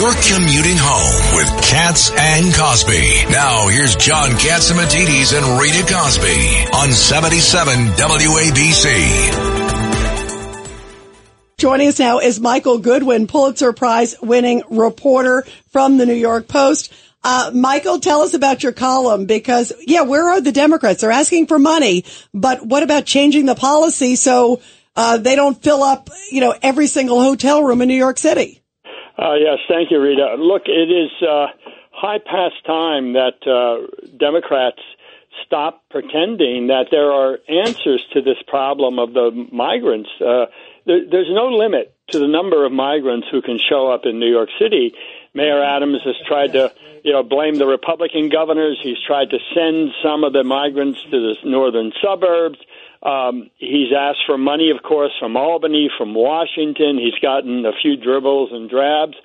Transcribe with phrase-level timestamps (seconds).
[0.00, 3.26] You're commuting home with Cats and Cosby.
[3.30, 8.86] Now here's John Catsimatidis and Rita Cosby on 77 WABC.
[11.58, 16.90] Joining us now is Michael Goodwin, Pulitzer Prize winning reporter from the New York Post.
[17.22, 21.02] Uh, Michael, tell us about your column because, yeah, where are the Democrats?
[21.02, 24.62] They're asking for money, but what about changing the policy so
[24.96, 28.59] uh, they don't fill up, you know, every single hotel room in New York City?
[29.20, 30.36] Uh, yes, thank you, Rita.
[30.38, 31.48] Look, it is uh,
[31.92, 34.80] high past time that uh, Democrats
[35.44, 40.08] stop pretending that there are answers to this problem of the migrants.
[40.20, 40.46] Uh,
[40.86, 44.30] there, there's no limit to the number of migrants who can show up in New
[44.30, 44.94] York City.
[45.34, 46.72] Mayor Adams has tried to,
[47.04, 48.80] you know, blame the Republican governors.
[48.82, 52.58] He's tried to send some of the migrants to the northern suburbs.
[53.02, 56.98] Um, he's asked for money, of course, from Albany, from Washington.
[56.98, 59.16] He's gotten a few dribbles and drabs.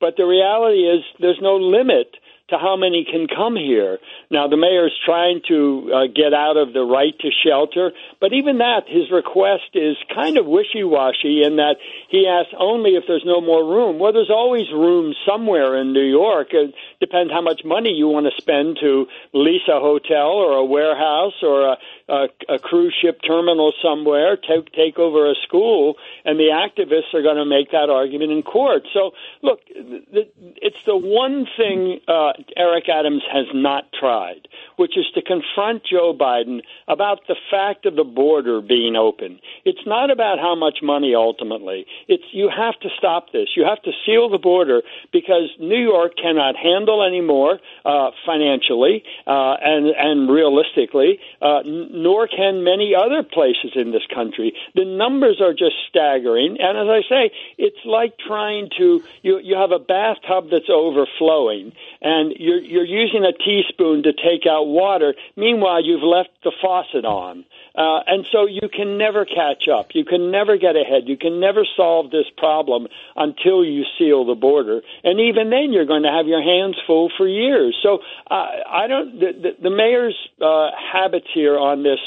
[0.00, 2.16] But the reality is there's no limit
[2.50, 3.98] to how many can come here.
[4.30, 8.58] Now, the mayor's trying to uh, get out of the right to shelter, but even
[8.58, 11.76] that, his request is kind of wishy washy in that
[12.08, 13.98] he asks only if there's no more room.
[13.98, 16.48] Well, there's always room somewhere in New York.
[16.52, 20.64] It depends how much money you want to spend to lease a hotel or a
[20.64, 21.76] warehouse or a,
[22.08, 27.22] a, a cruise ship terminal somewhere, take, take over a school, and the activists are
[27.22, 28.82] going to make that argument in court.
[28.92, 29.12] So,
[29.42, 35.84] look, it's the one thing uh, Eric Adams has not tried, which is to confront
[35.84, 39.40] Joe Biden about the fact of the border being open.
[39.64, 41.86] It's not about how much money ultimately.
[42.08, 43.48] It's you have to stop this.
[43.56, 49.56] You have to seal the border because New York cannot handle anymore uh, financially uh,
[49.60, 54.54] and and realistically, uh, nor can many other places in this country.
[54.74, 59.56] The numbers are just staggering, and as I say, it's like trying to you you
[59.56, 65.14] have a bathtub that's overflowing and you're you're using a teaspoon to take out water.
[65.36, 67.44] Meanwhile, you've left the faucet on.
[67.74, 69.94] Uh, and so you can never catch up.
[69.94, 71.04] You can never get ahead.
[71.06, 74.80] You can never solve this problem until you seal the border.
[75.04, 77.78] And even then, you're going to have your hands full for years.
[77.82, 79.20] So uh, I don't.
[79.20, 82.00] The, the, the mayor's uh, habits here on this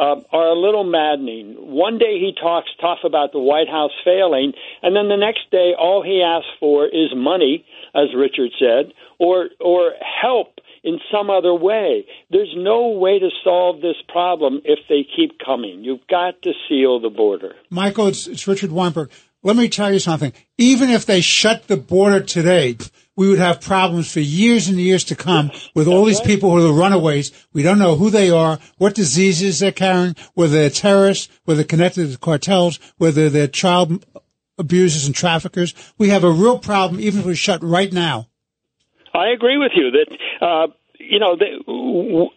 [0.00, 1.56] uh, are a little maddening.
[1.58, 4.52] One day he talks tough about the White House failing,
[4.82, 9.50] and then the next day all he asks for is money, as Richard said, or
[9.60, 12.06] or help in some other way.
[12.30, 15.84] There's no way to solve this problem if they keep coming.
[15.84, 17.54] You've got to seal the border.
[17.68, 19.10] Michael, it's, it's Richard Weinberg.
[19.42, 20.32] Let me tell you something.
[20.56, 22.76] Even if they shut the border today,
[23.20, 26.56] we would have problems for years and years to come with all these people who
[26.56, 27.32] are the runaways.
[27.52, 31.66] We don't know who they are, what diseases they're carrying, whether they're terrorists, whether they're
[31.66, 34.06] connected to cartels, whether they're child
[34.56, 35.74] abusers and traffickers.
[35.98, 38.28] We have a real problem even if we shut right now.
[39.12, 40.68] I agree with you that uh,
[41.10, 41.58] you know they,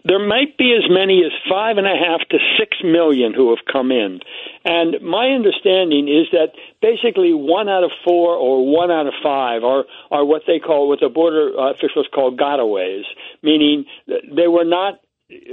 [0.04, 3.64] there might be as many as five and a half to six million who have
[3.72, 4.20] come in,
[4.66, 9.64] and my understanding is that basically one out of four or one out of five
[9.64, 13.04] are are what they call what the border officials call gotaways,
[13.44, 15.00] meaning they were not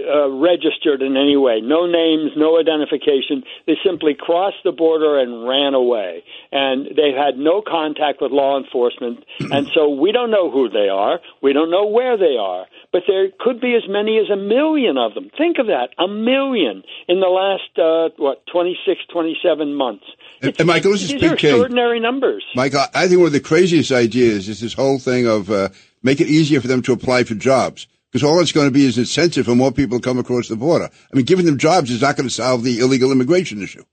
[0.08, 1.60] uh, registered in any way.
[1.60, 3.42] No names, no identification.
[3.66, 6.22] They simply crossed the border and ran away.
[6.52, 9.24] And they've had no contact with law enforcement.
[9.40, 11.20] and so we don't know who they are.
[11.42, 12.66] We don't know where they are.
[12.92, 15.30] But there could be as many as a million of them.
[15.36, 15.90] Think of that.
[15.98, 20.04] A million in the last, uh, what, 26, 27 months.
[20.42, 21.48] And, and Michael, this is These Big are K.
[21.48, 22.44] extraordinary numbers.
[22.54, 25.68] Michael, I think one of the craziest ideas is this whole thing of uh,
[26.02, 27.86] make it easier for them to apply for jobs.
[28.10, 30.56] Because all it's going to be is incentive for more people to come across the
[30.56, 30.90] border.
[30.90, 33.84] I mean, giving them jobs is not going to solve the illegal immigration issue.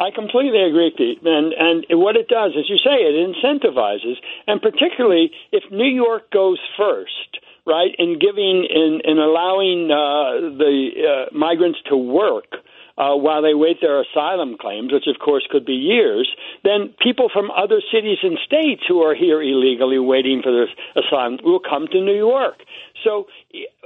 [0.00, 1.22] I completely agree, Pete.
[1.22, 4.16] And and what it does, as you say, it incentivizes,
[4.48, 10.90] and particularly if New York goes first, right, in giving in in allowing uh, the
[11.30, 12.50] uh, migrants to work.
[12.98, 16.28] Uh, while they wait their asylum claims, which of course could be years,
[16.62, 20.68] then people from other cities and states who are here illegally waiting for their
[21.02, 22.58] asylum will come to New York.
[23.02, 23.26] So,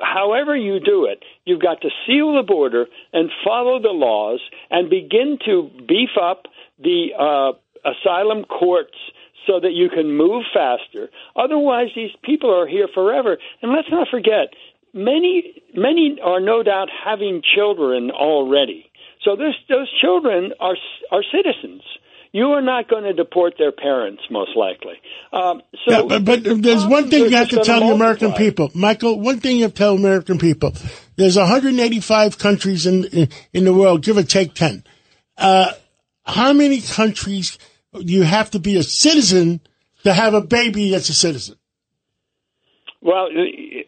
[0.03, 4.91] however you do it, you've got to seal the border and follow the laws and
[4.91, 6.47] begin to beef up
[6.79, 7.53] the uh,
[7.89, 8.97] asylum courts
[9.47, 11.09] so that you can move faster.
[11.37, 13.39] Otherwise, these people are here forever.
[13.63, 14.55] And let's not forget,
[14.93, 18.91] many many are no doubt having children already.
[19.27, 20.77] So this, those children are
[21.11, 21.83] are citizens.
[22.31, 24.95] You are not going to deport their parents, most likely.
[25.33, 28.71] Um, so, Yeah, but, but there's one thing you have to tell the American people,
[28.75, 29.19] Michael.
[29.19, 30.75] One thing you have to tell American people:
[31.17, 34.85] there's 185 countries in in, in the world, give or take 10.
[35.37, 35.73] Uh,
[36.25, 37.59] how many countries
[37.93, 39.61] do you have to be a citizen
[40.05, 41.57] to have a baby that's a citizen?
[43.01, 43.29] Well,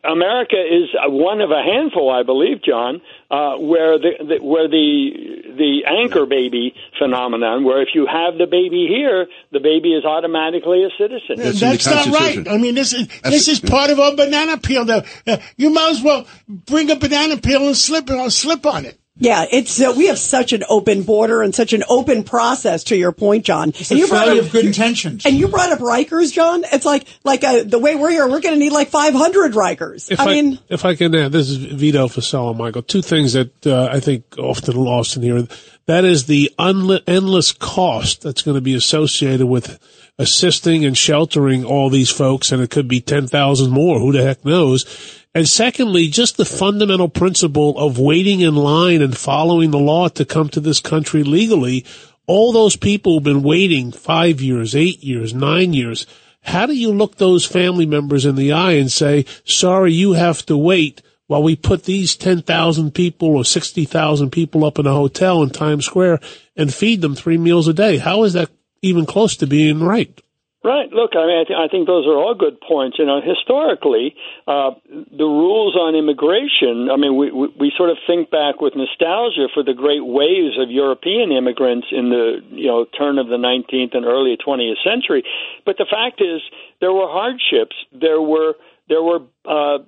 [0.04, 3.00] America is one of a handful, I believe, John,
[3.30, 8.46] uh, where the, the where the the anchor baby phenomenon, where if you have the
[8.46, 11.36] baby here, the baby is automatically a citizen.
[11.36, 12.48] That's, That's not right.
[12.48, 14.84] I mean, this is That's, this is part of our banana peel.
[14.84, 18.84] That uh, you might as well bring a banana peel and slip it, slip on
[18.86, 18.98] it.
[19.20, 22.84] Yeah, it's uh, we have such an open border and such an open process.
[22.84, 25.26] To your point, John, it's and you brought up, good intentions.
[25.26, 26.62] And you brought up Rikers, John.
[26.72, 30.10] It's like like uh, the way we're here, we're going to need like 500 Rikers.
[30.10, 32.82] If I, I, mean, if I can add, this is Vito Fossella, Michael.
[32.82, 35.48] Two things that uh, I think often lost in here.
[35.86, 39.80] That is the unli- endless cost that's going to be associated with
[40.18, 43.98] assisting and sheltering all these folks, and it could be 10,000 more.
[43.98, 45.17] Who the heck knows?
[45.34, 50.24] And secondly, just the fundamental principle of waiting in line and following the law to
[50.24, 51.84] come to this country legally.
[52.26, 56.06] All those people who've been waiting five years, eight years, nine years.
[56.42, 60.44] How do you look those family members in the eye and say, sorry, you have
[60.46, 65.42] to wait while we put these 10,000 people or 60,000 people up in a hotel
[65.42, 66.20] in Times Square
[66.56, 67.98] and feed them three meals a day?
[67.98, 68.50] How is that
[68.82, 70.20] even close to being right?
[70.68, 70.92] Right.
[70.92, 72.98] Look, I mean, I, th- I think those are all good points.
[72.98, 74.14] You know, historically,
[74.46, 76.92] uh, the rules on immigration.
[76.92, 80.60] I mean, we, we we sort of think back with nostalgia for the great waves
[80.60, 85.24] of European immigrants in the you know turn of the 19th and early 20th century.
[85.64, 86.42] But the fact is,
[86.82, 87.76] there were hardships.
[87.90, 88.52] There were
[88.90, 89.78] there were uh,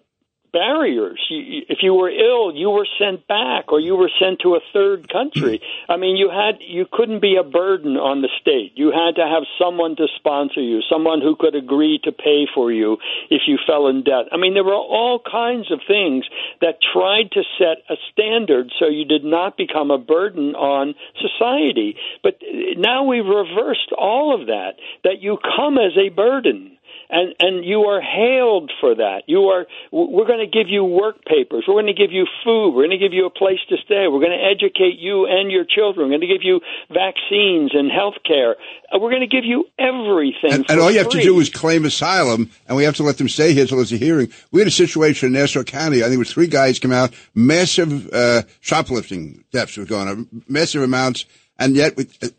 [0.52, 1.20] barriers.
[1.30, 5.08] if you were ill, you were sent back or you were sent to a third
[5.08, 5.60] country.
[5.88, 8.72] I mean, you had you couldn't be a burden on the state.
[8.74, 12.72] You had to have someone to sponsor you, someone who could agree to pay for
[12.72, 12.98] you
[13.30, 14.26] if you fell in debt.
[14.32, 16.24] I mean, there were all kinds of things
[16.60, 21.96] that tried to set a standard so you did not become a burden on society.
[22.22, 22.38] But
[22.76, 24.74] now we've reversed all of that
[25.04, 26.76] that you come as a burden
[27.10, 29.22] and and you are hailed for that.
[29.26, 29.66] You are.
[29.90, 31.64] We're going to give you work papers.
[31.66, 32.70] We're going to give you food.
[32.70, 34.06] We're going to give you a place to stay.
[34.08, 36.06] We're going to educate you and your children.
[36.06, 38.56] We're going to give you vaccines and health care.
[38.92, 40.52] Uh, we're going to give you everything.
[40.52, 41.20] And, and all you have free.
[41.20, 43.92] to do is claim asylum, and we have to let them stay here until there's
[43.92, 44.32] a hearing.
[44.52, 46.00] We had a situation in Nassau County.
[46.00, 50.42] I think it was three guys come out, massive uh, shoplifting thefts were going on,
[50.48, 51.26] massive amounts
[51.60, 51.94] and yet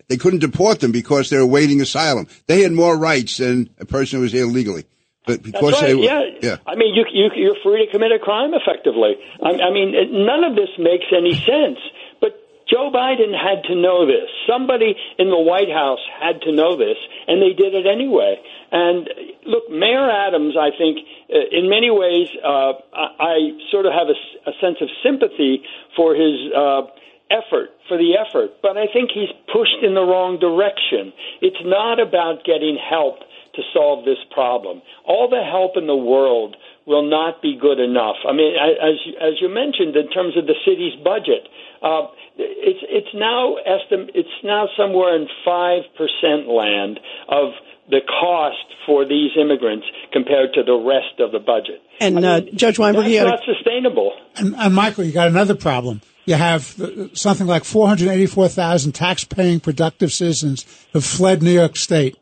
[0.10, 2.28] they couldn't deport them because they were awaiting asylum.
[2.48, 4.86] They had more rights than a person who was here legally.
[5.28, 5.88] But because right.
[5.88, 6.22] they were, yeah.
[6.42, 6.58] yeah.
[6.66, 9.14] I mean, you, you, you're free to commit a crime effectively.
[9.42, 9.94] I, I mean,
[10.26, 11.78] none of this makes any sense.
[12.20, 14.26] But Joe Biden had to know this.
[14.50, 16.98] Somebody in the White House had to know this,
[17.28, 18.42] and they did it anyway.
[18.72, 19.08] And
[19.46, 23.36] look, Mayor Adams, I think, uh, in many ways, uh, I, I
[23.70, 24.18] sort of have a,
[24.50, 25.62] a sense of sympathy
[25.96, 26.34] for his.
[26.50, 26.90] Uh,
[27.32, 31.14] effort for the effort, but I think he's pushed in the wrong direction.
[31.42, 33.20] It's not about getting help
[33.56, 34.82] to solve this problem.
[35.06, 36.56] All the help in the world
[36.86, 38.16] will not be good enough.
[38.28, 41.48] I mean, as as you mentioned, in terms of the city's budget,
[41.82, 42.08] uh,
[42.38, 47.52] it's it's now estim- it's now somewhere in five percent land of
[47.90, 51.82] the cost for these immigrants compared to the rest of the budget.
[52.00, 54.14] And I mean, uh, Judge Weinberg, that's not sustainable.
[54.36, 60.12] And, and Michael, you got another problem you have uh, something like 484,000 tax-paying productive
[60.12, 62.18] citizens have fled New York State.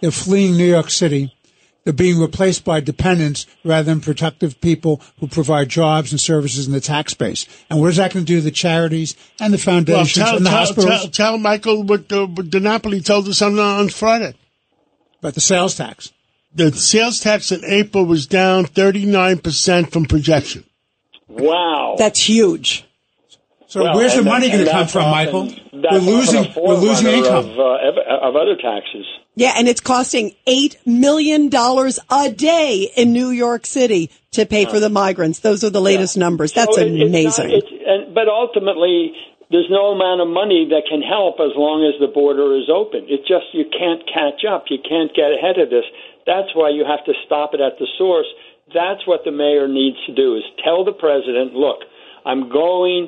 [0.00, 1.32] They're fleeing New York City.
[1.84, 6.72] They're being replaced by dependents rather than productive people who provide jobs and services in
[6.72, 7.46] the tax base.
[7.70, 10.36] And what is that going to do to the charities and the foundations well, tell,
[10.36, 11.00] and the tell, hospitals?
[11.02, 14.34] Tell, tell Michael what, uh, what DiNapoli told us on, on Friday.
[15.26, 16.12] About the sales tax.
[16.54, 20.62] The sales tax in April was down 39% from projection.
[21.26, 21.96] Wow.
[21.98, 22.84] That's huge.
[23.66, 25.52] So well, where's the money going to come from, Michael?
[25.72, 29.04] We're losing, we're losing income of, uh, of other taxes.
[29.34, 34.66] Yeah, and it's costing eight million dollars a day in New York City to pay
[34.66, 35.40] for the migrants.
[35.40, 36.20] Those are the latest yeah.
[36.20, 36.52] numbers.
[36.52, 37.16] That's so amazing.
[37.26, 39.10] It's not, it's, and, but ultimately,
[39.50, 43.06] there's no amount of money that can help as long as the border is open.
[43.06, 44.66] It just you can't catch up.
[44.70, 45.86] You can't get ahead of this.
[46.26, 48.26] That's why you have to stop it at the source.
[48.74, 51.86] That's what the mayor needs to do: is tell the president, look,
[52.26, 53.06] I'm going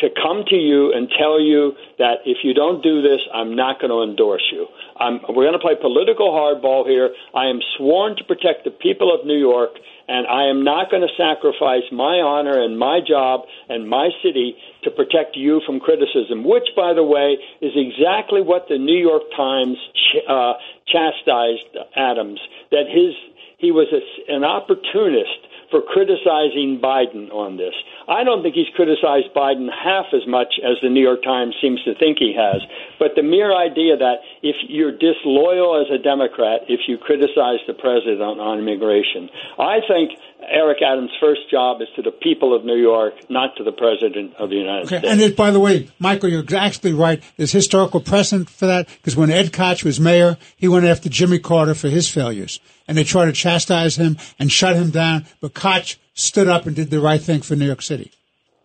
[0.00, 3.80] to come to you and tell you that if you don't do this, I'm not
[3.80, 4.66] going to endorse you.
[4.98, 7.14] I'm, we're going to play political hardball here.
[7.34, 9.70] I am sworn to protect the people of New York,
[10.08, 14.56] and I am not going to sacrifice my honor and my job and my city
[14.82, 19.22] to protect you from criticism, which, by the way, is exactly what the New York
[19.36, 20.54] Times ch- uh,
[20.90, 22.40] chastised Adams,
[22.70, 23.14] that his
[23.58, 25.40] he was a, an opportunist
[25.70, 27.74] for criticizing Biden on this.
[28.08, 31.82] I don't think he's criticized Biden half as much as the New York Times seems
[31.84, 32.62] to think he has.
[32.98, 37.72] But the mere idea that if you're disloyal as a Democrat, if you criticize the
[37.72, 42.62] president on, on immigration, I think Eric Adams' first job is to the people of
[42.62, 45.10] New York, not to the president of the United Okay, States.
[45.10, 47.22] and it, by the way, Michael, you're exactly right.
[47.38, 51.38] There's historical precedent for that because when Ed Koch was mayor, he went after Jimmy
[51.38, 55.24] Carter for his failures, and they tried to chastise him and shut him down.
[55.40, 58.12] But Koch stood up and did the right thing for New York City.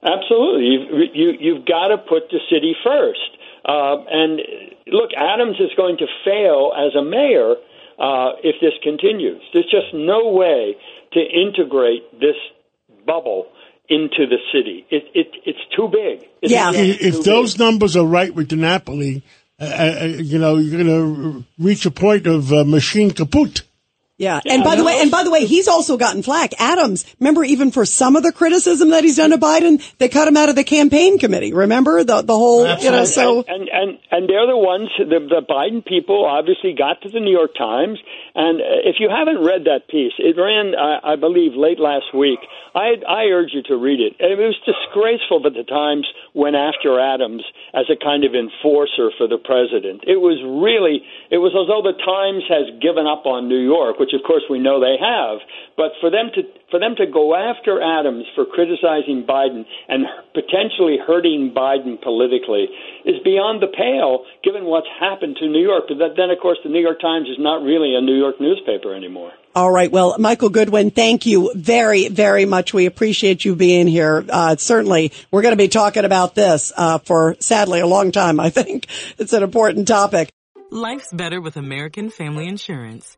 [0.03, 3.19] Absolutely, you've, you, you've got to put the city first.
[3.69, 4.41] Uh, and
[4.87, 7.53] look, Adams is going to fail as a mayor
[7.99, 9.41] uh, if this continues.
[9.53, 10.75] There's just no way
[11.13, 12.39] to integrate this
[13.05, 13.47] bubble
[13.87, 14.85] into the city.
[14.89, 16.27] It, it, it's too big.
[16.41, 16.71] It's Yeah.
[16.71, 17.59] just if too those big.
[17.65, 19.21] numbers are right with DiNapoli,
[19.59, 23.61] uh, uh, you know, you're going to reach a point of uh, machine kaput.
[24.19, 24.41] Yeah.
[24.45, 26.53] And by the way, and by the way, he's also gotten flack.
[26.59, 30.27] Adams, remember even for some of the criticism that he's done to Biden, they cut
[30.27, 31.53] him out of the campaign committee.
[31.53, 33.45] Remember the, the whole, you know, so.
[33.47, 37.31] and and and they're the ones the, the Biden people obviously got to the New
[37.31, 37.97] York Times
[38.35, 42.39] and if you haven't read that piece it ran I, I believe late last week
[42.75, 46.59] I I urge you to read it and it was disgraceful that the Times went
[46.59, 51.55] after Adams as a kind of enforcer for the president it was really it was
[51.55, 54.81] as though the Times has given up on New York which of course we know
[54.81, 55.39] they have
[55.77, 60.97] but for them to for them to go after Adams for criticizing Biden and potentially
[61.05, 62.67] hurting Biden politically
[63.05, 65.85] is beyond the pale, given what's happened to New York.
[65.87, 68.93] But then, of course, the New York Times is not really a New York newspaper
[68.93, 69.31] anymore.
[69.55, 69.91] All right.
[69.91, 72.73] Well, Michael Goodwin, thank you very, very much.
[72.73, 74.23] We appreciate you being here.
[74.29, 78.39] Uh, certainly, we're going to be talking about this uh, for sadly a long time.
[78.39, 78.87] I think
[79.17, 80.29] it's an important topic.
[80.71, 83.17] Life's better with American Family Insurance